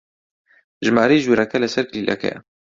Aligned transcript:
ژمارەی 0.85 1.23
ژوورەکە 1.25 1.57
لەسەر 1.63 1.85
کلیلەکەیە. 1.89 2.37